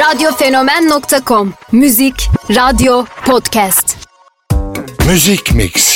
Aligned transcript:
Radyofenomen.com 0.00 1.52
Müzik, 1.72 2.28
radyo, 2.50 3.06
podcast. 3.24 3.96
Müzik 5.06 5.54
Mix. 5.54 5.95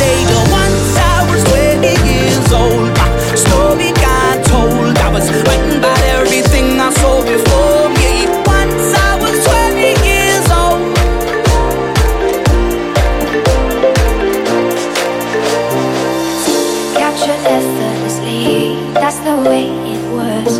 way 19.51 19.67
it 19.95 20.03
was. 20.17 20.51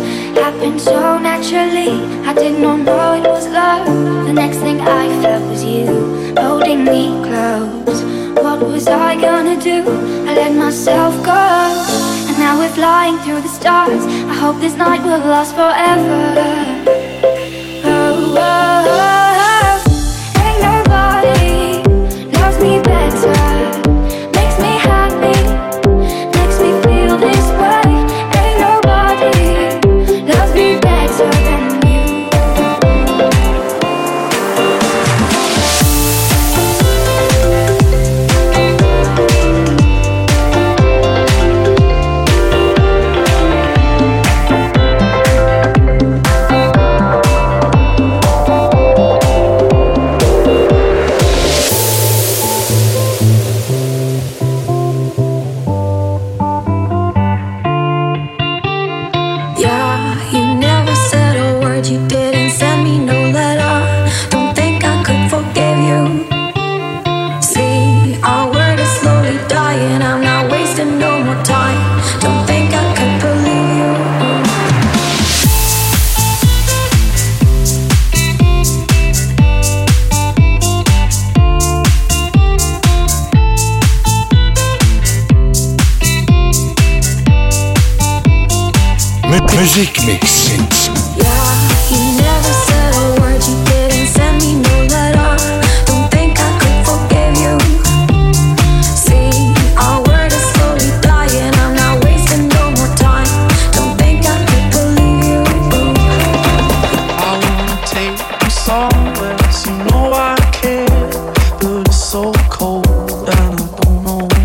Happened 0.44 0.80
so 0.80 1.18
naturally, 1.18 1.92
I 2.30 2.32
did 2.34 2.56
not 2.64 2.78
know 2.88 3.06
it 3.20 3.26
was 3.36 3.46
love. 3.48 3.86
The 4.28 4.34
next 4.42 4.58
thing 4.64 4.78
I 4.80 5.04
felt 5.22 5.44
was 5.50 5.64
you 5.64 5.88
holding 6.44 6.84
me 6.92 7.02
close. 7.26 7.98
What 8.44 8.58
was 8.72 8.86
I 8.88 9.10
gonna 9.26 9.58
do? 9.70 9.78
I 10.28 10.30
let 10.40 10.52
myself 10.66 11.14
go, 11.32 11.42
and 12.28 12.36
now 12.44 12.54
we're 12.60 12.76
flying 12.80 13.16
through 13.24 13.42
the 13.46 13.54
stars. 13.60 14.04
I 14.32 14.34
hope 14.42 14.56
this 14.60 14.76
night 14.84 15.02
will 15.08 15.24
last 15.34 15.52
forever. 15.60 16.81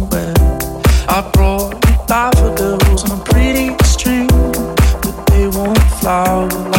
Where. 0.10 0.34
I 1.10 1.22
brought 1.34 1.74
you 1.86 1.98
daffodils 2.06 3.10
on 3.10 3.20
a 3.20 3.24
pretty 3.24 3.76
string, 3.84 4.27
but 4.27 4.27
they 4.27 4.27
won't 6.08 6.77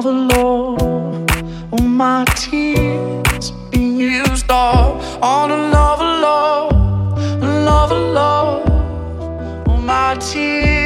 all 0.00 0.12
the 0.12 0.34
love, 0.34 1.72
all 1.72 1.86
my 1.86 2.24
tears 2.34 3.50
being 3.70 3.98
used 3.98 4.50
up. 4.50 4.96
All 5.20 5.46
the 5.46 5.56
love, 5.56 6.00
love, 6.00 7.42
love, 7.42 7.90
love, 7.90 9.68
all 9.68 9.76
my 9.76 10.16
tears. 10.18 10.79